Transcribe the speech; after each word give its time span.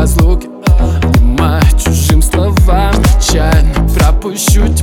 к 0.00 0.02
разлуке 0.02 0.48
Понимаю 0.78 1.62
чужим 1.78 2.22
словам 2.22 2.94
Нечаянно 2.94 3.86
пропущу 3.94 4.66
тебя 4.68 4.79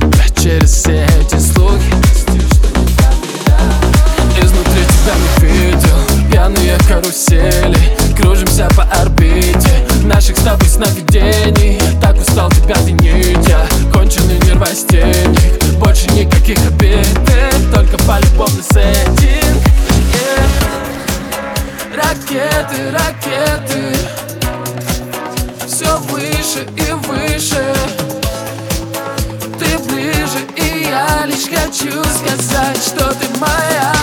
хочу 31.68 32.02
сказать 32.04 32.82
Что 32.82 33.12
ты 33.12 33.38
моя 33.38 33.97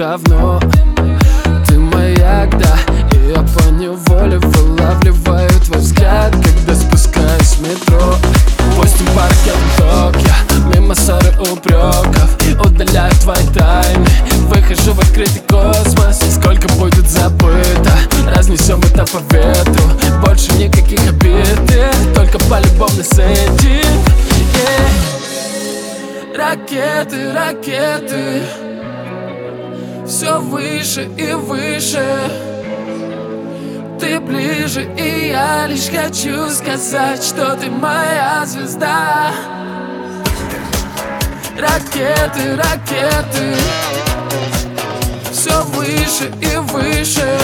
давно. 0.00 0.58
Ты 1.66 1.78
маяк, 1.78 2.58
да 2.58 2.74
И 3.12 3.28
я 3.28 3.44
поневоле 3.54 4.38
вылавливаю 4.38 5.50
твой 5.66 5.78
взгляд 5.78 6.32
Когда 6.32 6.74
спускаюсь 6.74 7.56
в 7.56 7.60
метро. 7.60 8.14
Пустим 8.76 9.06
парк 9.14 9.34
Токио 9.76 10.72
Мимо 10.72 10.94
ссоры 10.94 11.30
упреков 11.38 12.34
Удаляю 12.64 13.12
твои 13.20 13.46
тайны. 13.54 14.06
Выхожу 14.48 14.94
в 14.94 15.00
открытый 15.00 15.42
космос 15.46 16.20
сколько 16.34 16.66
будет 16.78 17.06
забыто. 17.06 17.92
Разнесем 18.34 18.80
это 18.80 19.04
по 19.04 19.18
ветру 19.34 19.84
Больше 20.24 20.50
никаких 20.54 21.06
обид 21.10 22.14
Только 22.14 22.38
полюбовный 22.48 23.04
сеттинг 23.04 23.84
yeah. 24.54 24.90
Ракеты, 26.38 27.32
ракеты 27.34 28.42
Все 30.10 30.40
выше 30.40 31.08
и 31.16 31.34
выше. 31.34 32.04
Ты 34.00 34.18
ближе, 34.18 34.92
и 34.98 35.28
я 35.28 35.68
лишь 35.68 35.88
хочу 35.88 36.50
сказать 36.50 37.22
Что 37.22 37.54
ты 37.54 37.70
моя 37.70 38.44
звезда. 38.44 39.30
Ракеты, 41.56 42.56
ракеты. 42.56 43.54
Все 45.30 45.62
выше 45.76 46.32
и 46.42 46.56
выше. 46.56 47.38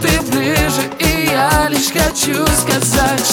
Ты 0.00 0.20
ближе, 0.22 0.84
и 1.00 1.28
я 1.30 1.68
лишь 1.68 1.92
хочу 1.92 2.46
сказать 2.46 3.26